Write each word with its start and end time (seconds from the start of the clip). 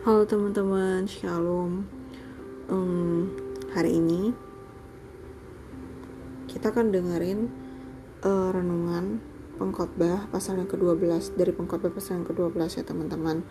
Halo 0.00 0.24
teman-teman, 0.24 1.04
shalom. 1.04 1.84
Um, 2.72 3.28
hari 3.76 4.00
ini 4.00 4.32
kita 6.48 6.72
akan 6.72 6.88
dengerin 6.88 7.52
uh, 8.24 8.48
renungan 8.48 9.20
pengkhotbah 9.60 10.24
pasal 10.32 10.56
yang 10.56 10.72
ke-12 10.72 11.36
dari 11.36 11.52
pengkhotbah 11.52 11.92
pasal 11.92 12.16
yang 12.16 12.26
ke-12 12.32 12.80
ya 12.80 12.84
teman-teman. 12.88 13.44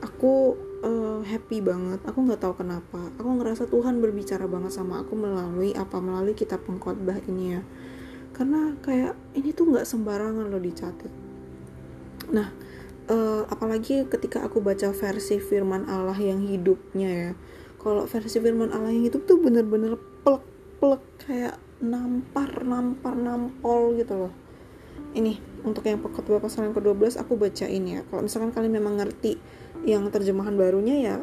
Aku 0.00 0.56
uh, 0.80 1.20
happy 1.28 1.60
banget. 1.60 2.00
Aku 2.08 2.24
nggak 2.24 2.40
tahu 2.40 2.64
kenapa. 2.64 3.12
Aku 3.20 3.28
ngerasa 3.36 3.68
Tuhan 3.68 4.00
berbicara 4.00 4.48
banget 4.48 4.72
sama 4.72 5.04
aku 5.04 5.12
melalui 5.12 5.76
apa 5.76 6.00
melalui 6.00 6.32
kitab 6.32 6.64
pengkhotbah 6.64 7.20
ini 7.28 7.60
ya. 7.60 7.62
Karena 8.32 8.80
kayak 8.80 9.12
ini 9.36 9.52
tuh 9.52 9.68
nggak 9.68 9.84
sembarangan 9.84 10.48
loh 10.48 10.56
dicatat. 10.56 11.12
Nah, 12.32 12.71
uh, 13.08 13.42
apalagi 13.50 14.06
ketika 14.06 14.44
aku 14.44 14.62
baca 14.62 14.90
versi 14.94 15.38
firman 15.42 15.88
Allah 15.90 16.16
yang 16.18 16.42
hidupnya 16.42 17.10
ya. 17.10 17.30
Kalau 17.82 18.06
versi 18.06 18.38
firman 18.38 18.70
Allah 18.70 18.94
yang 18.94 19.10
hidup 19.10 19.26
tuh 19.26 19.42
bener-bener 19.42 19.98
plek-plek 20.22 21.02
kayak 21.26 21.58
nampar 21.82 22.62
nampar 22.62 23.18
nampol 23.18 23.98
gitu 23.98 24.28
loh. 24.28 24.32
Ini 25.12 25.64
untuk 25.66 25.86
yang 25.86 25.98
pekotbah 26.00 26.38
pasal 26.40 26.70
yang 26.70 26.74
ke-12 26.78 27.18
aku 27.18 27.34
bacain 27.34 27.82
ya. 27.82 28.00
Kalau 28.06 28.22
misalkan 28.22 28.54
kalian 28.54 28.74
memang 28.78 29.02
ngerti 29.02 29.36
yang 29.82 30.06
terjemahan 30.14 30.54
barunya 30.54 30.96
ya 31.02 31.16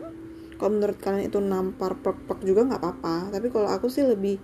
kalau 0.60 0.76
menurut 0.76 1.00
kalian 1.00 1.32
itu 1.32 1.40
nampar 1.40 1.96
plek-plek 1.96 2.44
juga 2.44 2.68
nggak 2.68 2.82
apa-apa. 2.84 3.32
Tapi 3.32 3.48
kalau 3.48 3.72
aku 3.72 3.88
sih 3.88 4.04
lebih 4.04 4.36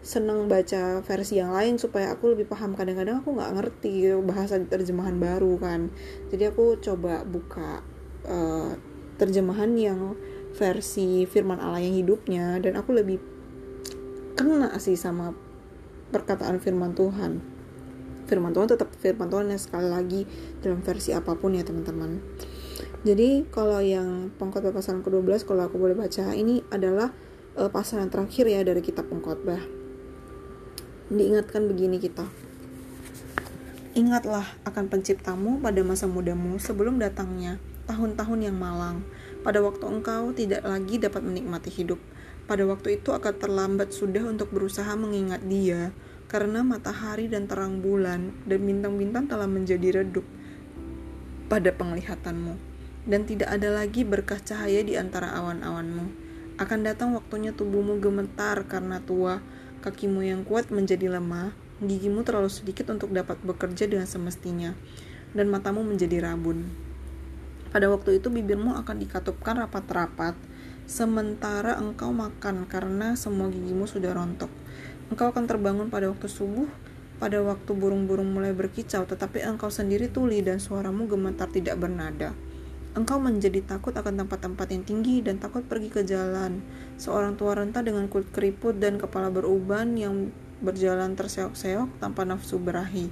seneng 0.00 0.48
baca 0.48 1.04
versi 1.04 1.36
yang 1.36 1.52
lain 1.52 1.76
supaya 1.76 2.12
aku 2.16 2.32
lebih 2.32 2.48
paham. 2.48 2.72
Kadang-kadang 2.72 3.20
aku 3.20 3.36
nggak 3.36 3.52
ngerti 3.60 4.16
bahasa 4.24 4.56
terjemahan 4.64 5.20
baru 5.20 5.60
kan. 5.60 5.92
Jadi 6.32 6.48
aku 6.48 6.80
coba 6.80 7.22
buka 7.28 7.84
uh, 8.24 8.72
terjemahan 9.20 9.76
yang 9.76 10.16
versi 10.56 11.28
firman 11.28 11.60
Allah 11.60 11.84
yang 11.84 11.94
hidupnya 12.00 12.58
dan 12.58 12.74
aku 12.80 12.96
lebih 12.96 13.20
kena 14.34 14.72
sih 14.80 14.96
sama 14.96 15.36
perkataan 16.10 16.58
firman 16.58 16.96
Tuhan. 16.96 17.60
Firman 18.24 18.56
Tuhan 18.56 18.68
tetap 18.72 18.88
firman 18.96 19.28
Tuhan 19.28 19.52
yang 19.52 19.60
sekali 19.60 19.88
lagi 19.90 20.22
dalam 20.64 20.80
versi 20.80 21.12
apa 21.12 21.36
pun 21.36 21.52
ya 21.52 21.62
teman-teman. 21.62 22.18
Jadi 23.04 23.48
kalau 23.52 23.80
yang 23.80 24.32
pengkhotbah 24.36 24.72
pasal 24.72 25.00
ke-12 25.04 25.44
kalau 25.44 25.68
aku 25.68 25.76
boleh 25.76 25.96
baca 25.96 26.32
ini 26.32 26.64
adalah 26.72 27.12
uh, 27.56 27.68
pasal 27.68 28.04
yang 28.04 28.10
terakhir 28.12 28.44
ya 28.48 28.60
dari 28.64 28.80
kitab 28.84 29.08
pengkhotbah 29.08 29.80
diingatkan 31.10 31.66
begini 31.66 31.98
kita. 31.98 32.24
Ingatlah 33.98 34.46
akan 34.62 34.86
penciptamu 34.86 35.58
pada 35.58 35.82
masa 35.82 36.06
mudamu 36.06 36.56
sebelum 36.62 37.02
datangnya 37.02 37.58
tahun-tahun 37.90 38.46
yang 38.46 38.54
malang, 38.54 39.02
pada 39.42 39.58
waktu 39.58 39.82
engkau 39.82 40.30
tidak 40.30 40.62
lagi 40.62 41.02
dapat 41.02 41.26
menikmati 41.26 41.74
hidup. 41.74 41.98
Pada 42.46 42.62
waktu 42.66 43.02
itu 43.02 43.10
akan 43.10 43.34
terlambat 43.34 43.90
sudah 43.90 44.22
untuk 44.30 44.54
berusaha 44.54 44.94
mengingat 44.94 45.42
dia, 45.50 45.90
karena 46.30 46.62
matahari 46.62 47.26
dan 47.26 47.50
terang 47.50 47.82
bulan 47.82 48.30
dan 48.46 48.62
bintang-bintang 48.62 49.26
telah 49.26 49.50
menjadi 49.50 50.02
redup 50.02 50.22
pada 51.50 51.74
penglihatanmu, 51.74 52.54
dan 53.10 53.26
tidak 53.26 53.50
ada 53.50 53.74
lagi 53.74 54.06
berkah 54.06 54.38
cahaya 54.38 54.86
di 54.86 54.94
antara 54.94 55.34
awan-awanmu. 55.34 56.30
Akan 56.62 56.86
datang 56.86 57.18
waktunya 57.18 57.50
tubuhmu 57.50 57.98
gemetar 57.98 58.62
karena 58.70 59.02
tua, 59.02 59.42
kakimu 59.80 60.20
yang 60.20 60.44
kuat 60.44 60.68
menjadi 60.68 61.12
lemah, 61.12 61.56
gigimu 61.80 62.20
terlalu 62.22 62.52
sedikit 62.52 62.92
untuk 62.92 63.10
dapat 63.16 63.40
bekerja 63.40 63.88
dengan 63.88 64.04
semestinya, 64.04 64.76
dan 65.32 65.48
matamu 65.48 65.80
menjadi 65.80 66.20
rabun. 66.20 66.68
Pada 67.70 67.88
waktu 67.88 68.20
itu 68.20 68.28
bibirmu 68.28 68.76
akan 68.76 68.96
dikatupkan 69.00 69.64
rapat-rapat, 69.64 70.36
sementara 70.84 71.78
engkau 71.78 72.10
makan 72.12 72.66
karena 72.68 73.16
semua 73.16 73.48
gigimu 73.48 73.88
sudah 73.88 74.12
rontok. 74.12 74.50
Engkau 75.08 75.30
akan 75.32 75.46
terbangun 75.48 75.88
pada 75.88 76.10
waktu 76.10 76.26
subuh, 76.26 76.66
pada 77.22 77.40
waktu 77.40 77.70
burung-burung 77.72 78.32
mulai 78.32 78.50
berkicau, 78.50 79.06
tetapi 79.06 79.44
engkau 79.44 79.70
sendiri 79.70 80.10
tuli 80.10 80.42
dan 80.42 80.58
suaramu 80.58 81.06
gemetar 81.06 81.46
tidak 81.48 81.78
bernada. 81.78 82.34
Engkau 82.90 83.22
menjadi 83.22 83.62
takut 83.62 83.94
akan 83.94 84.26
tempat-tempat 84.26 84.66
yang 84.74 84.82
tinggi 84.82 85.22
dan 85.22 85.38
takut 85.38 85.62
pergi 85.62 85.94
ke 85.94 86.02
jalan. 86.02 86.58
Seorang 86.98 87.38
tua 87.38 87.54
renta 87.54 87.86
dengan 87.86 88.10
kulit 88.10 88.34
keriput 88.34 88.82
dan 88.82 88.98
kepala 88.98 89.30
beruban 89.30 89.94
yang 89.94 90.34
berjalan 90.58 91.14
terseok-seok 91.14 92.02
tanpa 92.02 92.26
nafsu 92.26 92.58
berahi. 92.58 93.06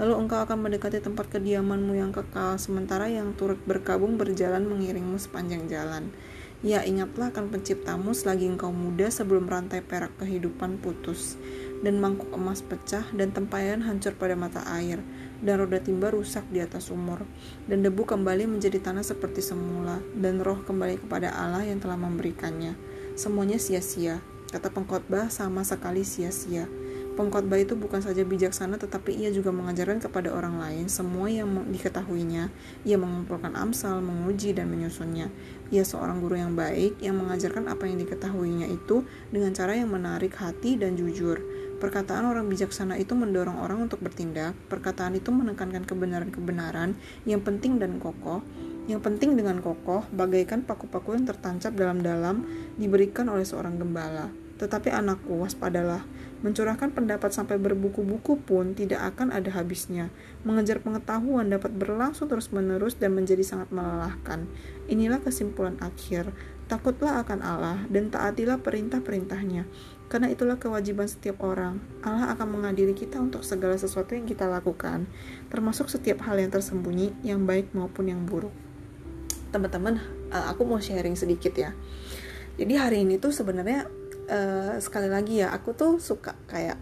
Lalu 0.00 0.14
engkau 0.14 0.40
akan 0.40 0.64
mendekati 0.64 1.04
tempat 1.04 1.28
kediamanmu 1.28 1.92
yang 1.92 2.08
kekal, 2.08 2.56
sementara 2.56 3.10
yang 3.12 3.36
turut 3.36 3.60
berkabung 3.68 4.16
berjalan 4.16 4.64
mengiringmu 4.64 5.20
sepanjang 5.20 5.68
jalan. 5.68 6.08
Ya, 6.64 6.82
ingatlah 6.88 7.28
akan 7.28 7.52
penciptamu 7.52 8.16
selagi 8.16 8.48
engkau 8.48 8.72
muda 8.72 9.12
sebelum 9.12 9.44
rantai 9.44 9.84
perak 9.84 10.16
kehidupan 10.18 10.80
putus, 10.80 11.36
dan 11.82 12.02
mangkuk 12.02 12.30
emas 12.34 12.62
pecah, 12.64 13.06
dan 13.14 13.30
tempayan 13.30 13.84
hancur 13.86 14.14
pada 14.18 14.34
mata 14.34 14.62
air 14.74 14.98
dan 15.38 15.62
roda 15.62 15.78
timba 15.78 16.10
rusak 16.10 16.42
di 16.50 16.58
atas 16.58 16.90
sumur, 16.90 17.22
dan 17.70 17.86
debu 17.86 18.02
kembali 18.02 18.50
menjadi 18.50 18.82
tanah 18.82 19.06
seperti 19.06 19.38
semula, 19.38 20.02
dan 20.18 20.42
roh 20.42 20.58
kembali 20.66 20.98
kepada 21.06 21.30
Allah 21.30 21.62
yang 21.62 21.78
telah 21.78 21.94
memberikannya. 21.94 22.74
Semuanya 23.14 23.58
sia-sia, 23.62 24.18
kata 24.50 24.74
pengkhotbah 24.74 25.30
sama 25.30 25.62
sekali 25.62 26.02
sia-sia. 26.02 26.66
Pengkhotbah 27.18 27.58
itu 27.58 27.74
bukan 27.74 27.98
saja 27.98 28.22
bijaksana, 28.22 28.78
tetapi 28.78 29.10
ia 29.10 29.34
juga 29.34 29.50
mengajarkan 29.50 29.98
kepada 29.98 30.30
orang 30.30 30.62
lain 30.62 30.86
semua 30.86 31.26
yang 31.26 31.50
diketahuinya. 31.66 32.46
Ia 32.86 32.94
mengumpulkan 32.94 33.58
amsal, 33.58 33.98
menguji, 33.98 34.54
dan 34.54 34.70
menyusunnya. 34.70 35.26
Ia 35.74 35.82
seorang 35.82 36.22
guru 36.22 36.38
yang 36.38 36.54
baik 36.54 37.02
yang 37.02 37.18
mengajarkan 37.18 37.66
apa 37.66 37.90
yang 37.90 37.98
diketahuinya 37.98 38.70
itu 38.70 39.02
dengan 39.34 39.50
cara 39.50 39.74
yang 39.74 39.90
menarik 39.90 40.38
hati 40.38 40.78
dan 40.78 40.94
jujur 40.94 41.42
Perkataan 41.78 42.26
orang 42.26 42.50
bijaksana 42.50 42.98
itu 42.98 43.14
mendorong 43.14 43.62
orang 43.62 43.86
untuk 43.86 44.02
bertindak. 44.02 44.58
Perkataan 44.66 45.14
itu 45.14 45.30
menekankan 45.30 45.86
kebenaran-kebenaran 45.86 46.98
yang 47.22 47.38
penting 47.38 47.78
dan 47.78 48.02
kokoh. 48.02 48.42
Yang 48.90 49.06
penting 49.06 49.38
dengan 49.38 49.62
kokoh, 49.62 50.02
bagaikan 50.10 50.66
paku-paku 50.66 51.14
yang 51.14 51.30
tertancap 51.30 51.70
dalam-dalam 51.78 52.42
diberikan 52.74 53.30
oleh 53.30 53.46
seorang 53.46 53.78
gembala. 53.78 54.26
Tetapi 54.58 54.90
anakku, 54.90 55.38
waspadalah. 55.38 56.02
Mencurahkan 56.42 56.94
pendapat 56.94 57.30
sampai 57.30 57.62
berbuku-buku 57.62 58.42
pun 58.42 58.74
tidak 58.74 59.14
akan 59.14 59.30
ada 59.30 59.54
habisnya. 59.54 60.10
Mengejar 60.42 60.82
pengetahuan 60.82 61.46
dapat 61.46 61.74
berlangsung 61.74 62.26
terus-menerus 62.26 62.98
dan 62.98 63.14
menjadi 63.14 63.42
sangat 63.46 63.70
melelahkan. 63.70 64.50
Inilah 64.90 65.22
kesimpulan 65.22 65.78
akhir. 65.78 66.30
Takutlah 66.68 67.24
akan 67.24 67.40
Allah 67.40 67.78
dan 67.88 68.12
taatilah 68.12 68.60
perintah-perintahnya. 68.60 69.64
Karena 70.08 70.28
itulah 70.28 70.60
kewajiban 70.60 71.08
setiap 71.08 71.40
orang. 71.40 71.80
Allah 72.04 72.32
akan 72.36 72.60
mengadili 72.60 72.92
kita 72.92 73.20
untuk 73.20 73.40
segala 73.44 73.76
sesuatu 73.76 74.12
yang 74.12 74.28
kita 74.28 74.44
lakukan, 74.44 75.08
termasuk 75.48 75.88
setiap 75.88 76.24
hal 76.28 76.36
yang 76.36 76.52
tersembunyi, 76.52 77.16
yang 77.24 77.48
baik 77.48 77.72
maupun 77.72 78.12
yang 78.12 78.24
buruk. 78.28 78.52
Teman-teman, 79.48 80.00
eh, 80.28 80.44
aku 80.48 80.68
mau 80.68 80.80
sharing 80.80 81.16
sedikit 81.16 81.56
ya. 81.56 81.72
Jadi 82.60 82.74
hari 82.76 82.96
ini 83.08 83.16
tuh 83.22 83.30
sebenarnya 83.30 83.86
uh, 84.26 84.74
sekali 84.82 85.06
lagi 85.06 85.46
ya, 85.46 85.54
aku 85.54 85.78
tuh 85.78 86.02
suka 86.02 86.34
kayak 86.50 86.74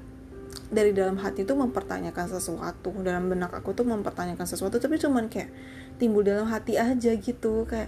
dari 0.72 0.90
dalam 0.90 1.20
hati 1.20 1.46
tuh 1.46 1.54
mempertanyakan 1.54 2.26
sesuatu 2.26 2.90
dalam 3.04 3.30
benak 3.30 3.54
aku 3.54 3.70
tuh 3.70 3.86
mempertanyakan 3.86 4.46
sesuatu 4.48 4.82
tapi 4.82 4.98
cuman 4.98 5.30
kayak 5.30 5.52
timbul 6.00 6.26
dalam 6.26 6.50
hati 6.50 6.74
aja 6.74 7.14
gitu 7.14 7.62
kayak 7.70 7.86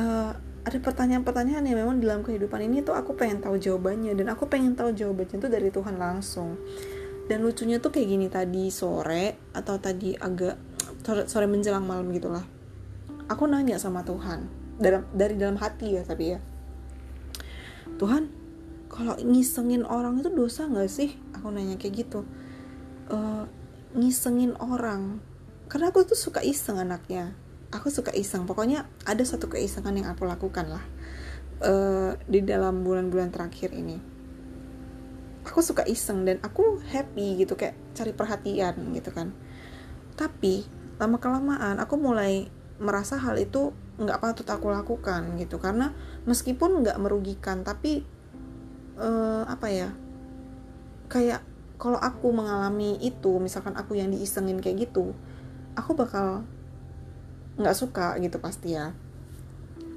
uh, 0.00 0.32
ada 0.60 0.76
pertanyaan-pertanyaan 0.76 1.64
yang 1.64 1.78
memang 1.80 1.96
dalam 2.04 2.20
kehidupan 2.20 2.60
ini 2.60 2.84
tuh 2.84 2.92
aku 2.92 3.16
pengen 3.16 3.40
tahu 3.40 3.56
jawabannya. 3.56 4.12
Dan 4.12 4.28
aku 4.28 4.44
pengen 4.44 4.76
tahu 4.76 4.92
jawabannya 4.92 5.40
tuh 5.40 5.50
dari 5.50 5.72
Tuhan 5.72 5.96
langsung. 5.96 6.60
Dan 7.24 7.46
lucunya 7.46 7.80
tuh 7.80 7.94
kayak 7.94 8.08
gini 8.10 8.26
tadi 8.28 8.68
sore 8.68 9.38
atau 9.56 9.80
tadi 9.80 10.12
agak 10.18 10.58
sore, 11.30 11.46
menjelang 11.48 11.86
malam 11.88 12.12
gitulah. 12.12 12.44
Aku 13.32 13.48
nanya 13.48 13.80
sama 13.80 14.04
Tuhan. 14.04 14.50
Dalam 14.76 15.08
dari 15.16 15.38
dalam 15.40 15.56
hati 15.56 15.96
ya 15.96 16.02
tapi 16.04 16.36
ya. 16.36 16.40
Tuhan 17.96 18.28
kalau 18.90 19.16
ngisengin 19.16 19.86
orang 19.86 20.20
itu 20.20 20.28
dosa 20.28 20.68
nggak 20.68 20.90
sih? 20.90 21.16
Aku 21.40 21.48
nanya 21.48 21.80
kayak 21.80 22.04
gitu. 22.04 22.28
Uh, 23.08 23.48
ngisengin 23.96 24.58
orang. 24.60 25.24
Karena 25.72 25.88
aku 25.88 26.04
tuh 26.04 26.18
suka 26.18 26.44
iseng 26.44 26.76
anaknya 26.82 27.32
aku 27.70 27.88
suka 27.88 28.10
iseng. 28.14 28.44
Pokoknya 28.46 28.86
ada 29.06 29.22
satu 29.22 29.46
keisengan 29.50 29.94
yang 29.94 30.10
aku 30.10 30.26
lakukan 30.26 30.66
lah 30.70 30.84
uh, 31.62 32.12
di 32.26 32.42
dalam 32.42 32.82
bulan-bulan 32.82 33.30
terakhir 33.30 33.74
ini. 33.74 33.98
Aku 35.46 35.64
suka 35.64 35.82
iseng 35.88 36.28
dan 36.28 36.38
aku 36.44 36.78
happy 36.84 37.40
gitu 37.40 37.56
kayak 37.56 37.74
cari 37.96 38.12
perhatian 38.12 38.92
gitu 38.92 39.10
kan. 39.10 39.32
Tapi 40.14 40.66
lama 41.00 41.16
kelamaan 41.16 41.80
aku 41.80 41.96
mulai 41.96 42.52
merasa 42.76 43.16
hal 43.16 43.40
itu 43.40 43.72
nggak 43.96 44.20
patut 44.20 44.46
aku 44.46 44.68
lakukan 44.68 45.40
gitu. 45.40 45.56
Karena 45.56 45.96
meskipun 46.28 46.84
nggak 46.84 47.00
merugikan 47.00 47.64
tapi 47.64 48.04
uh, 49.00 49.48
apa 49.48 49.66
ya 49.72 49.88
kayak 51.10 51.42
kalau 51.80 51.96
aku 51.96 52.28
mengalami 52.28 53.00
itu 53.00 53.40
misalkan 53.40 53.72
aku 53.72 53.96
yang 53.96 54.12
diisengin 54.12 54.60
kayak 54.60 54.86
gitu 54.86 55.16
aku 55.74 55.96
bakal 55.96 56.44
nggak 57.60 57.76
suka 57.76 58.16
gitu 58.18 58.40
pasti 58.40 58.74
ya. 58.74 58.96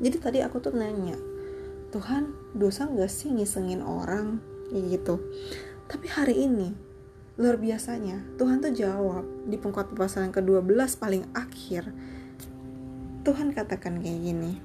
Jadi 0.03 0.17
tadi 0.19 0.39
aku 0.43 0.59
tuh 0.59 0.75
nanya 0.75 1.15
Tuhan 1.95 2.35
dosa 2.57 2.89
nggak 2.89 3.07
sih 3.07 3.31
ngisengin 3.31 3.79
orang? 3.79 4.43
Gitu. 4.73 5.21
Tapi 5.87 6.05
hari 6.11 6.43
ini 6.43 6.73
luar 7.33 7.57
biasanya 7.57 8.21
Tuhan 8.37 8.61
tuh 8.61 8.73
jawab 8.77 9.25
di 9.49 9.57
pengkhotbah 9.57 10.05
pasal 10.05 10.29
yang 10.29 10.35
ke-12 10.37 11.01
paling 11.01 11.25
akhir 11.33 11.89
Tuhan 13.25 13.57
katakan 13.57 13.97
kayak 14.05 14.21
gini 14.21 14.61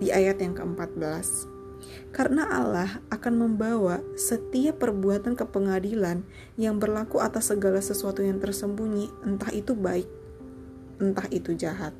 di 0.00 0.08
ayat 0.08 0.40
yang 0.40 0.56
ke-14 0.56 1.58
karena 2.16 2.48
Allah 2.48 3.04
akan 3.12 3.34
membawa 3.44 4.00
setiap 4.16 4.80
perbuatan 4.80 5.36
ke 5.36 5.44
pengadilan 5.44 6.24
yang 6.56 6.80
berlaku 6.80 7.20
atas 7.20 7.52
segala 7.52 7.84
sesuatu 7.84 8.24
yang 8.24 8.40
tersembunyi, 8.40 9.12
entah 9.22 9.52
itu 9.52 9.76
baik, 9.76 10.08
entah 10.98 11.26
itu 11.30 11.54
jahat. 11.54 11.94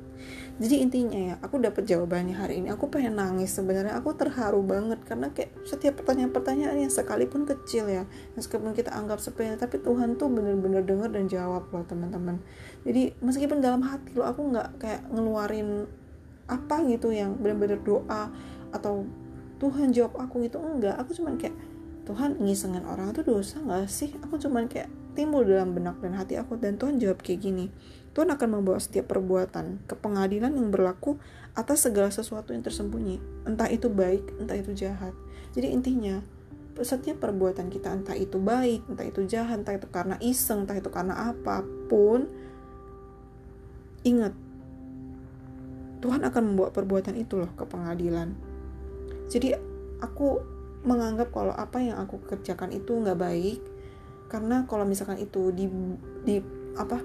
Jadi 0.59 0.83
intinya 0.83 1.15
ya, 1.15 1.35
aku 1.39 1.63
dapat 1.63 1.87
jawabannya 1.87 2.35
hari 2.35 2.59
ini. 2.59 2.67
Aku 2.67 2.91
pengen 2.91 3.15
nangis 3.15 3.55
sebenarnya. 3.55 3.95
Aku 3.95 4.11
terharu 4.11 4.59
banget 4.59 4.99
karena 5.07 5.31
kayak 5.31 5.55
setiap 5.63 6.03
pertanyaan-pertanyaan 6.03 6.83
yang 6.83 6.91
sekalipun 6.91 7.47
kecil 7.47 7.87
ya, 7.87 8.03
meskipun 8.35 8.75
kita 8.75 8.91
anggap 8.91 9.23
sepele, 9.23 9.55
tapi 9.55 9.79
Tuhan 9.79 10.19
tuh 10.19 10.27
bener-bener 10.27 10.83
denger 10.83 11.15
dan 11.15 11.31
jawab 11.31 11.71
loh 11.71 11.87
teman-teman. 11.87 12.43
Jadi 12.83 13.15
meskipun 13.23 13.63
dalam 13.63 13.87
hati 13.87 14.11
lo 14.19 14.27
aku 14.27 14.51
nggak 14.51 14.83
kayak 14.83 15.01
ngeluarin 15.07 15.87
apa 16.49 16.81
gitu 16.89 17.13
yang 17.13 17.37
bener-bener 17.39 17.79
doa 17.79 18.33
atau 18.73 19.05
Tuhan 19.61 19.93
jawab 19.93 20.17
aku 20.17 20.49
itu 20.49 20.57
enggak 20.57 20.97
aku 20.97 21.13
cuman 21.13 21.37
kayak 21.37 21.53
Tuhan 22.09 22.41
ngisengin 22.41 22.89
orang 22.89 23.13
itu 23.13 23.21
dosa 23.21 23.61
nggak 23.61 23.85
sih 23.85 24.09
aku 24.25 24.41
cuman 24.41 24.65
kayak 24.65 24.89
timbul 25.17 25.45
dalam 25.45 25.73
benak 25.73 26.01
dan 26.01 26.15
hati 26.15 26.37
aku 26.37 26.57
dan 26.57 26.77
Tuhan 26.77 27.01
jawab 27.01 27.21
kayak 27.21 27.41
gini 27.43 27.67
Tuhan 28.17 28.35
akan 28.35 28.49
membawa 28.59 28.81
setiap 28.81 29.13
perbuatan 29.13 29.85
ke 29.85 29.93
pengadilan 29.93 30.51
yang 30.51 30.73
berlaku 30.73 31.21
atas 31.53 31.85
segala 31.85 32.09
sesuatu 32.09 32.51
yang 32.51 32.65
tersembunyi. 32.65 33.21
Entah 33.45 33.69
itu 33.69 33.87
baik 33.87 34.41
entah 34.41 34.57
itu 34.57 34.73
jahat. 34.73 35.13
Jadi 35.53 35.69
intinya 35.69 36.19
setiap 36.79 37.19
perbuatan 37.19 37.67
kita 37.67 37.91
entah 37.91 38.15
itu 38.15 38.39
baik 38.39 38.87
entah 38.87 39.03
itu 39.03 39.27
jahat 39.27 39.59
entah 39.59 39.75
itu 39.75 39.87
karena 39.91 40.15
iseng 40.23 40.63
entah 40.63 40.79
itu 40.79 40.87
karena 40.87 41.31
apa 41.31 41.59
pun 41.91 42.23
ingat 44.07 44.31
Tuhan 45.99 46.23
akan 46.23 46.43
membawa 46.43 46.71
perbuatan 46.71 47.19
itu 47.19 47.35
loh 47.35 47.51
ke 47.55 47.67
pengadilan. 47.67 48.31
Jadi 49.27 49.51
aku 49.99 50.39
menganggap 50.87 51.35
kalau 51.35 51.51
apa 51.51 51.83
yang 51.83 51.99
aku 51.99 52.23
kerjakan 52.23 52.71
itu 52.71 52.95
nggak 52.95 53.19
baik 53.19 53.59
karena 54.29 54.63
kalau 54.69 54.85
misalkan 54.85 55.17
itu 55.17 55.49
di 55.51 55.65
di 56.23 56.37
apa 56.77 57.01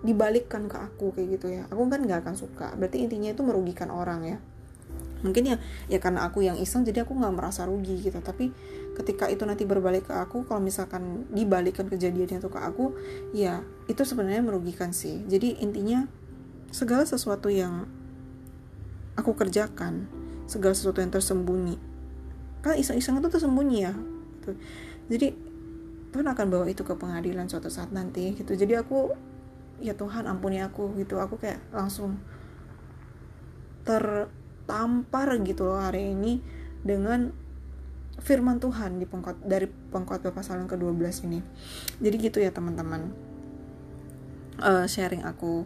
dibalikkan 0.00 0.64
ke 0.64 0.76
aku 0.80 1.12
kayak 1.12 1.36
gitu 1.36 1.46
ya 1.52 1.68
aku 1.68 1.84
kan 1.92 2.00
nggak 2.00 2.24
akan 2.24 2.34
suka. 2.34 2.72
Berarti 2.74 3.04
intinya 3.04 3.30
itu 3.30 3.44
merugikan 3.44 3.92
orang 3.92 4.24
ya. 4.24 4.38
Mungkin 5.20 5.44
ya 5.44 5.56
ya 5.92 6.00
karena 6.00 6.24
aku 6.24 6.40
yang 6.40 6.56
iseng 6.56 6.88
jadi 6.88 7.04
aku 7.04 7.12
nggak 7.12 7.36
merasa 7.36 7.68
rugi 7.68 8.00
gitu. 8.00 8.16
Tapi 8.24 8.48
ketika 8.96 9.28
itu 9.28 9.44
nanti 9.44 9.68
berbalik 9.68 10.08
ke 10.08 10.16
aku 10.16 10.48
kalau 10.48 10.64
misalkan 10.64 11.28
dibalikkan 11.28 11.86
kejadiannya 11.92 12.40
itu 12.40 12.48
ke 12.48 12.60
aku 12.60 12.96
ya 13.36 13.60
itu 13.92 14.00
sebenarnya 14.00 14.40
merugikan 14.40 14.96
sih. 14.96 15.20
Jadi 15.28 15.60
intinya 15.60 16.08
segala 16.72 17.04
sesuatu 17.04 17.52
yang 17.52 17.84
aku 19.20 19.36
kerjakan 19.36 20.08
segala 20.48 20.72
sesuatu 20.72 21.04
yang 21.04 21.12
tersembunyi. 21.12 21.76
Kan 22.64 22.80
iseng-iseng 22.80 23.20
itu 23.20 23.28
tersembunyi 23.28 23.78
ya 23.84 23.92
gitu. 24.40 24.56
jadi 25.12 25.36
Tuhan 26.10 26.26
akan 26.26 26.46
bawa 26.50 26.66
itu 26.66 26.82
ke 26.82 26.94
pengadilan 26.98 27.46
suatu 27.46 27.70
saat 27.70 27.94
nanti 27.94 28.34
gitu. 28.34 28.58
Jadi 28.58 28.74
aku 28.74 29.14
ya 29.78 29.94
Tuhan 29.94 30.26
ampuni 30.26 30.58
aku 30.58 30.90
gitu. 30.98 31.22
Aku 31.22 31.38
kayak 31.38 31.62
langsung 31.70 32.18
tertampar 33.86 35.38
gitu 35.46 35.70
loh 35.70 35.78
hari 35.78 36.10
ini 36.10 36.42
dengan 36.82 37.30
firman 38.20 38.58
Tuhan 38.58 38.98
di 38.98 39.06
pengkot 39.06 39.40
dari 39.46 39.70
pengkhotbah 39.70 40.34
pasal 40.34 40.58
yang 40.58 40.68
ke-12 40.68 41.30
ini. 41.30 41.40
Jadi 42.02 42.16
gitu 42.18 42.38
ya 42.42 42.50
teman-teman. 42.50 43.14
Uh, 44.60 44.84
sharing 44.90 45.22
aku. 45.22 45.64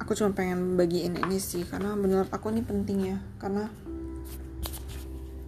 Aku 0.00 0.12
cuma 0.16 0.32
pengen 0.32 0.76
bagiin 0.76 1.16
ini 1.16 1.40
sih 1.40 1.64
karena 1.64 1.92
menurut 1.92 2.32
aku 2.32 2.48
ini 2.48 2.64
penting 2.64 2.98
ya. 3.04 3.18
Karena 3.36 3.68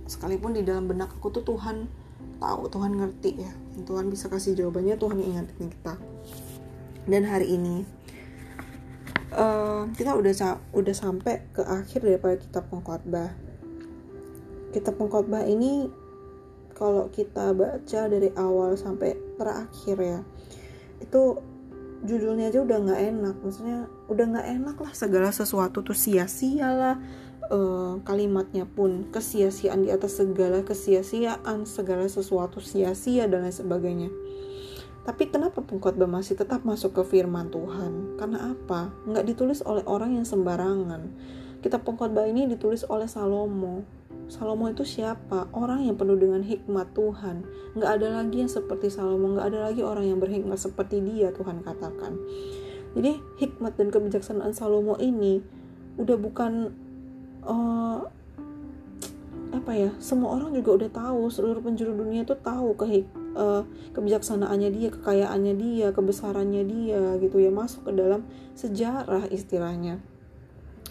sekalipun 0.08 0.56
di 0.56 0.64
dalam 0.64 0.84
benak 0.88 1.08
aku 1.16 1.32
tuh 1.32 1.44
Tuhan 1.44 1.88
tahu 2.40 2.70
Tuhan 2.72 2.96
ngerti 2.96 3.32
ya 3.36 3.52
Tuhan 3.84 4.10
bisa 4.10 4.30
kasih 4.30 4.54
jawabannya 4.54 4.96
Tuhan 4.96 5.18
ingatin 5.20 5.68
kita. 5.70 5.94
Dan 7.08 7.22
hari 7.24 7.56
ini 7.56 7.84
uh, 9.34 9.88
kita 9.96 10.16
udah 10.16 10.32
udah 10.74 10.94
sampai 10.94 11.44
ke 11.52 11.62
akhir 11.64 12.04
daripada 12.04 12.36
kitab 12.40 12.68
pengkhotbah. 12.72 13.32
Kitab 14.72 15.00
pengkhotbah 15.00 15.44
ini 15.48 15.88
kalau 16.76 17.10
kita 17.10 17.52
baca 17.56 18.00
dari 18.06 18.30
awal 18.38 18.78
sampai 18.78 19.18
terakhir 19.34 19.96
ya 19.98 20.20
itu 21.02 21.42
judulnya 22.06 22.54
aja 22.54 22.62
udah 22.62 22.78
nggak 22.86 23.00
enak. 23.14 23.36
Maksudnya 23.42 23.78
udah 24.06 24.24
nggak 24.36 24.48
enak 24.60 24.76
lah 24.78 24.92
segala 24.94 25.28
sesuatu 25.34 25.82
tuh 25.82 25.96
sia-sia 25.96 26.70
lah 26.70 26.96
uh, 27.48 28.00
kalimatnya 28.04 28.64
pun 28.68 29.08
kesia-siaan 29.12 29.84
di 29.84 29.90
atas 29.92 30.20
segala 30.20 30.62
kesia-siaan 30.64 31.64
segala 31.64 32.06
sesuatu 32.06 32.60
sia-sia 32.60 33.26
dan 33.26 33.44
lain 33.44 33.54
sebagainya 33.54 34.10
tapi 35.08 35.32
kenapa 35.32 35.64
pengkhotbah 35.64 36.08
masih 36.08 36.36
tetap 36.36 36.68
masuk 36.68 36.92
ke 37.00 37.02
firman 37.16 37.48
Tuhan 37.48 38.20
karena 38.20 38.52
apa 38.52 38.92
nggak 39.08 39.24
ditulis 39.24 39.64
oleh 39.64 39.82
orang 39.88 40.20
yang 40.20 40.28
sembarangan 40.28 41.08
kitab 41.64 41.82
pengkhotbah 41.88 42.28
ini 42.28 42.44
ditulis 42.44 42.84
oleh 42.86 43.08
Salomo 43.08 43.98
Salomo 44.28 44.68
itu 44.68 44.84
siapa? 44.84 45.48
Orang 45.56 45.88
yang 45.88 45.96
penuh 45.96 46.20
dengan 46.20 46.44
hikmat 46.44 46.92
Tuhan. 46.92 47.48
Nggak 47.72 47.90
ada 47.96 48.08
lagi 48.20 48.44
yang 48.44 48.52
seperti 48.52 48.92
Salomo, 48.92 49.32
nggak 49.32 49.48
ada 49.48 49.72
lagi 49.72 49.80
orang 49.80 50.04
yang 50.04 50.20
berhikmat 50.20 50.60
seperti 50.60 51.00
dia, 51.00 51.32
Tuhan 51.32 51.64
katakan. 51.64 52.20
Jadi 52.92 53.16
hikmat 53.40 53.80
dan 53.80 53.88
kebijaksanaan 53.88 54.52
Salomo 54.52 55.00
ini 55.00 55.40
udah 55.96 56.20
bukan 56.20 56.76
uh, 57.48 57.98
apa 59.56 59.72
ya? 59.72 59.90
Semua 59.98 60.36
orang 60.36 60.52
juga 60.52 60.84
udah 60.84 60.90
tahu, 60.92 61.32
seluruh 61.32 61.64
penjuru 61.64 61.96
dunia 61.96 62.22
itu 62.28 62.36
tahu 62.36 62.76
ke 62.76 63.08
uh, 63.34 63.64
kebijaksanaannya 63.96 64.70
dia, 64.70 64.88
kekayaannya 64.92 65.54
dia, 65.56 65.88
kebesarannya 65.90 66.62
dia, 66.68 67.02
gitu 67.24 67.40
ya 67.40 67.48
masuk 67.48 67.88
ke 67.88 67.92
dalam 67.96 68.28
sejarah 68.52 69.26
istilahnya 69.32 69.98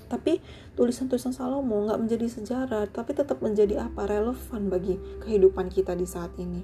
tapi 0.08 0.40
tulisan-tulisan 0.80 1.36
Salomo 1.36 1.84
nggak 1.84 2.00
menjadi 2.00 2.28
sejarah 2.32 2.88
tapi 2.88 3.12
tetap 3.12 3.44
menjadi 3.44 3.92
apa 3.92 4.08
relevan 4.08 4.72
bagi 4.72 4.96
kehidupan 5.28 5.68
kita 5.68 5.94
di 5.94 6.08
saat 6.08 6.32
ini 6.40 6.64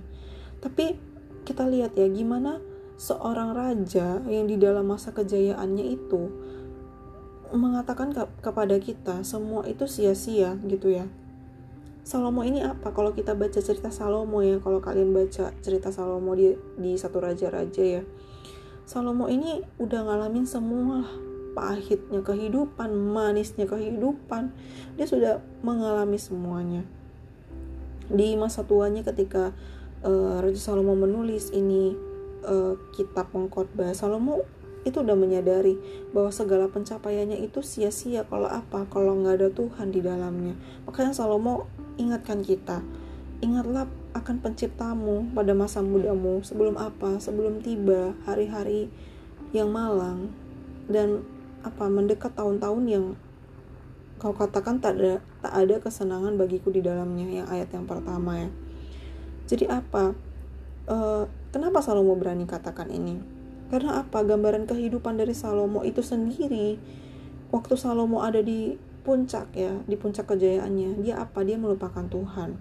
tapi 0.64 0.96
kita 1.44 1.68
lihat 1.68 1.94
ya 2.00 2.08
gimana 2.08 2.64
seorang 2.96 3.52
raja 3.52 4.24
yang 4.32 4.48
di 4.48 4.56
dalam 4.56 4.88
masa 4.88 5.12
kejayaannya 5.12 5.86
itu 5.92 6.32
mengatakan 7.56 8.12
ke 8.14 8.24
kepada 8.42 8.76
kita 8.82 9.22
semua 9.22 9.66
itu 9.70 9.86
sia-sia 9.86 10.58
gitu 10.66 10.90
ya. 10.90 11.06
Salomo 12.04 12.44
ini 12.44 12.60
apa? 12.60 12.92
Kalau 12.92 13.16
kita 13.16 13.32
baca 13.32 13.64
cerita 13.64 13.88
Salomo 13.88 14.44
ya 14.44 14.60
kalau 14.60 14.84
kalian 14.84 15.16
baca 15.16 15.56
cerita 15.64 15.94
Salomo 15.94 16.36
di 16.36 16.52
di 16.76 17.00
satu 17.00 17.24
raja-raja 17.24 17.80
ya 17.80 18.04
Salomo 18.84 19.32
ini 19.32 19.64
udah 19.80 20.04
ngalamin 20.04 20.44
semua 20.44 21.08
pahitnya 21.56 22.20
kehidupan, 22.20 22.92
manisnya 22.92 23.64
kehidupan, 23.64 24.52
dia 25.00 25.08
sudah 25.08 25.40
mengalami 25.64 26.20
semuanya. 26.20 26.84
Di 28.12 28.36
masa 28.36 28.68
tuanya 28.68 29.06
ketika 29.08 29.56
uh, 30.04 30.44
Raja 30.44 30.60
Salomo 30.60 31.00
menulis 31.00 31.54
ini 31.56 31.96
uh, 32.44 32.76
kitab 32.92 33.32
pengkhotbah, 33.32 33.96
Salomo 33.96 34.44
itu 34.84 35.00
udah 35.00 35.16
menyadari 35.16 35.80
bahwa 36.12 36.28
segala 36.32 36.68
pencapaiannya 36.68 37.40
itu 37.40 37.64
sia-sia 37.64 38.28
kalau 38.28 38.52
apa? 38.52 38.84
Kalau 38.92 39.16
nggak 39.16 39.36
ada 39.40 39.50
Tuhan 39.52 39.96
di 39.96 40.04
dalamnya. 40.04 40.56
Makanya 40.84 41.16
Salomo 41.16 41.72
ingatkan 41.96 42.44
kita 42.44 42.84
ingatlah 43.44 43.92
akan 44.16 44.40
penciptamu 44.40 45.28
pada 45.36 45.52
masa 45.52 45.80
mudamu 45.84 46.44
sebelum 46.44 46.80
apa? 46.80 47.20
Sebelum 47.20 47.64
tiba 47.64 48.16
hari-hari 48.28 48.92
yang 49.56 49.72
malang 49.72 50.32
dan 50.92 51.24
apa? 51.64 51.88
Mendekat 51.88 52.36
tahun-tahun 52.36 52.84
yang 52.88 53.06
kau 54.20 54.32
katakan 54.32 54.80
tak 54.80 55.00
ada 55.00 55.20
tak 55.44 55.52
ada 55.52 55.76
kesenangan 55.84 56.40
bagiku 56.40 56.72
di 56.72 56.80
dalamnya 56.80 57.44
yang 57.44 57.48
ayat 57.52 57.72
yang 57.72 57.84
pertama 57.88 58.48
ya. 58.48 58.50
Jadi 59.48 59.68
apa? 59.68 60.16
Uh, 60.84 61.24
kenapa 61.56 61.80
Salomo 61.80 62.16
berani 62.20 62.44
katakan 62.44 62.92
ini 62.92 63.33
karena 63.74 64.06
apa? 64.06 64.22
Gambaran 64.22 64.70
kehidupan 64.70 65.18
dari 65.18 65.34
Salomo 65.34 65.82
itu 65.82 66.06
sendiri 66.06 66.78
waktu 67.50 67.74
Salomo 67.74 68.22
ada 68.22 68.38
di 68.38 68.78
puncak 69.02 69.50
ya 69.58 69.82
di 69.90 69.98
puncak 69.98 70.30
kejayaannya 70.30 71.02
dia 71.02 71.18
apa? 71.18 71.42
Dia 71.42 71.58
melupakan 71.58 72.06
Tuhan. 72.06 72.54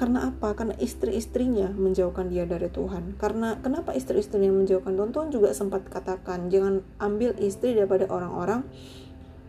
Karena 0.00 0.32
apa? 0.32 0.56
Karena 0.56 0.72
istri-istrinya 0.80 1.68
menjauhkan 1.76 2.32
dia 2.32 2.48
dari 2.48 2.72
Tuhan. 2.72 3.20
Karena 3.20 3.60
kenapa 3.60 3.92
istri-istrinya 3.92 4.48
menjauhkan 4.48 4.96
Tuhan? 4.96 5.12
Tuhan 5.12 5.28
juga 5.28 5.52
sempat 5.52 5.86
katakan, 5.86 6.48
jangan 6.48 6.80
ambil 6.98 7.36
istri 7.38 7.76
daripada 7.76 8.08
orang-orang 8.08 8.64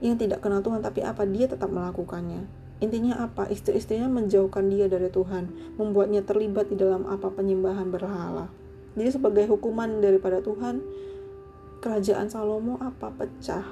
yang 0.04 0.20
tidak 0.20 0.44
kenal 0.44 0.60
Tuhan 0.60 0.84
tapi 0.84 1.08
apa? 1.08 1.24
Dia 1.24 1.48
tetap 1.48 1.72
melakukannya. 1.72 2.46
Intinya 2.84 3.24
apa? 3.24 3.48
Istri-istrinya 3.48 4.12
menjauhkan 4.12 4.68
dia 4.68 4.92
dari 4.92 5.08
Tuhan 5.08 5.80
membuatnya 5.80 6.22
terlibat 6.28 6.68
di 6.68 6.76
dalam 6.76 7.08
apa 7.08 7.32
penyembahan 7.32 7.88
berhala 7.88 8.65
jadi 8.96 9.10
sebagai 9.12 9.46
hukuman 9.52 10.00
daripada 10.00 10.40
Tuhan 10.40 10.80
kerajaan 11.84 12.32
Salomo 12.32 12.80
apa? 12.80 13.12
Pecah. 13.12 13.68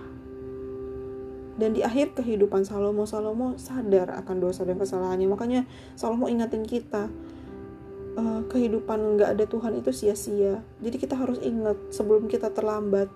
Dan 1.55 1.71
di 1.71 1.81
akhir 1.81 2.19
kehidupan 2.19 2.67
Salomo 2.67 3.07
Salomo 3.07 3.55
sadar 3.55 4.11
akan 4.19 4.37
dosa 4.43 4.67
dan 4.67 4.75
kesalahannya. 4.75 5.31
Makanya 5.31 5.61
Salomo 5.95 6.27
ingatin 6.27 6.67
kita 6.67 7.07
uh, 8.19 8.41
kehidupan 8.51 9.15
nggak 9.15 9.29
ada 9.39 9.45
Tuhan 9.47 9.79
itu 9.79 9.95
sia-sia. 9.95 10.59
Jadi 10.83 10.95
kita 10.99 11.15
harus 11.15 11.39
ingat 11.39 11.79
sebelum 11.95 12.27
kita 12.27 12.51
terlambat 12.51 13.07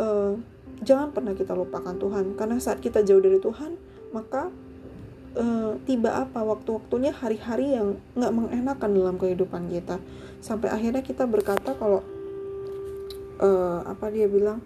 uh, 0.00 0.32
jangan 0.80 1.12
pernah 1.12 1.36
kita 1.36 1.52
lupakan 1.52 1.92
Tuhan. 1.92 2.40
Karena 2.40 2.56
saat 2.56 2.80
kita 2.80 3.04
jauh 3.04 3.20
dari 3.20 3.36
Tuhan 3.36 3.76
maka 4.16 4.48
uh, 5.38 5.72
tiba 5.86 6.18
apa 6.18 6.42
waktu-waktunya 6.42 7.14
hari-hari 7.14 7.78
yang 7.78 7.96
nggak 8.18 8.32
mengenakan 8.34 8.90
dalam 8.90 9.16
kehidupan 9.16 9.70
kita. 9.70 10.02
Sampai 10.42 10.68
akhirnya 10.68 11.00
kita 11.06 11.24
berkata 11.24 11.78
kalau 11.78 12.02
uh, 13.38 13.80
apa 13.86 14.10
dia 14.10 14.26
bilang 14.26 14.60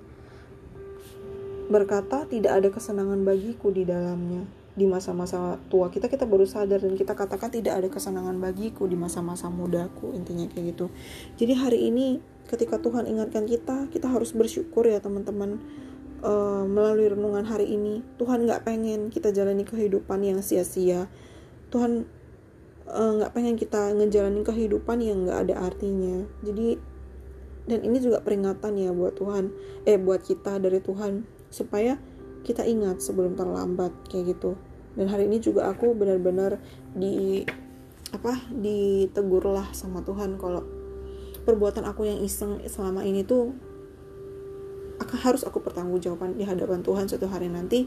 berkata 1.68 2.28
tidak 2.28 2.52
ada 2.58 2.68
kesenangan 2.72 3.20
bagiku 3.22 3.68
di 3.70 3.84
dalamnya. 3.84 4.48
Di 4.72 4.88
masa-masa 4.88 5.60
tua 5.68 5.92
kita 5.92 6.08
kita 6.08 6.24
baru 6.24 6.48
sadar 6.48 6.80
dan 6.80 6.96
kita 6.96 7.12
katakan 7.12 7.52
tidak 7.52 7.76
ada 7.76 7.88
kesenangan 7.92 8.40
bagiku 8.40 8.88
di 8.88 8.96
masa-masa 8.96 9.52
mudaku 9.52 10.16
intinya 10.16 10.48
kayak 10.48 10.72
gitu. 10.72 10.86
Jadi 11.36 11.52
hari 11.52 11.78
ini 11.92 12.24
ketika 12.48 12.80
Tuhan 12.80 13.04
ingatkan 13.04 13.44
kita 13.44 13.92
kita 13.92 14.08
harus 14.08 14.32
bersyukur 14.32 14.88
ya 14.88 14.96
teman-teman 15.04 15.60
uh, 16.22 16.64
melalui 16.64 17.10
renungan 17.10 17.44
hari 17.44 17.74
ini 17.74 18.00
Tuhan 18.16 18.46
nggak 18.46 18.62
pengen 18.64 19.10
kita 19.10 19.34
jalani 19.34 19.66
kehidupan 19.66 20.22
yang 20.22 20.38
sia-sia. 20.40 21.10
Tuhan 21.72 22.04
eh, 22.84 23.12
nggak 23.16 23.32
uh, 23.32 23.34
pengen 23.34 23.56
kita 23.56 23.96
ngejalanin 23.96 24.44
kehidupan 24.44 25.00
yang 25.02 25.26
nggak 25.26 25.48
ada 25.48 25.54
artinya. 25.68 26.24
Jadi 26.44 26.78
dan 27.62 27.80
ini 27.86 28.02
juga 28.02 28.18
peringatan 28.20 28.74
ya 28.74 28.90
buat 28.90 29.14
Tuhan 29.14 29.54
eh 29.86 29.94
buat 29.94 30.26
kita 30.26 30.58
dari 30.58 30.82
Tuhan 30.82 31.22
supaya 31.48 31.94
kita 32.42 32.66
ingat 32.66 32.98
sebelum 33.00 33.38
terlambat 33.38 33.94
kayak 34.10 34.36
gitu. 34.36 34.58
Dan 34.92 35.08
hari 35.08 35.24
ini 35.24 35.40
juga 35.40 35.72
aku 35.72 35.96
benar-benar 35.96 36.60
di 36.92 37.46
apa 38.12 38.36
ditegur 38.52 39.48
lah 39.48 39.72
sama 39.72 40.04
Tuhan 40.04 40.36
kalau 40.36 40.60
perbuatan 41.48 41.88
aku 41.88 42.04
yang 42.04 42.20
iseng 42.20 42.60
selama 42.68 43.02
ini 43.02 43.24
tuh 43.24 43.56
akan 45.04 45.18
harus 45.18 45.42
aku 45.42 45.60
pertanggungjawaban 45.60 46.38
di 46.38 46.44
hadapan 46.46 46.80
Tuhan 46.80 47.06
suatu 47.10 47.26
hari 47.28 47.50
nanti 47.50 47.86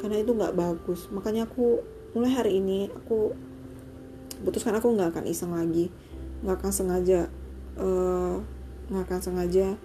karena 0.00 0.20
itu 0.20 0.32
nggak 0.32 0.56
bagus. 0.56 1.08
Makanya 1.12 1.48
aku 1.48 1.80
mulai 2.16 2.32
hari 2.32 2.60
ini 2.60 2.88
aku 2.92 3.36
putuskan 4.44 4.76
aku 4.76 4.92
nggak 4.92 5.16
akan 5.16 5.24
iseng 5.28 5.52
lagi 5.56 5.88
nggak 6.44 6.60
akan 6.60 6.72
sengaja 6.72 7.32
uh, 7.80 8.36
nggak 8.92 9.02
akan 9.08 9.20
sengaja 9.24 9.80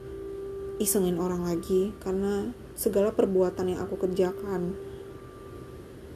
isengin 0.83 1.15
orang 1.21 1.47
lagi 1.47 1.95
karena 2.03 2.51
segala 2.75 3.13
perbuatan 3.15 3.71
yang 3.71 3.79
aku 3.85 3.95
kerjakan 4.01 4.75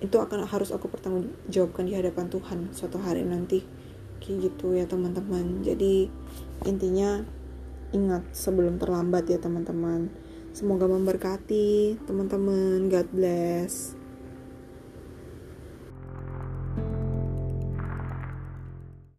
itu 0.04 0.18
akan 0.20 0.44
harus 0.44 0.76
aku 0.76 0.92
pertanggungjawabkan 0.92 1.88
di 1.88 1.94
hadapan 1.96 2.28
Tuhan 2.28 2.60
suatu 2.76 3.00
hari 3.00 3.24
nanti. 3.24 3.64
Kayak 4.20 4.52
gitu 4.52 4.74
ya 4.74 4.90
teman-teman. 4.90 5.62
Jadi 5.62 6.10
intinya 6.66 7.24
ingat 7.94 8.26
sebelum 8.36 8.82
terlambat 8.82 9.30
ya 9.30 9.40
teman-teman 9.40 10.12
semoga 10.56 10.88
memberkati 10.88 12.00
teman-teman. 12.08 12.88
God 12.88 13.08
bless 13.12 14.05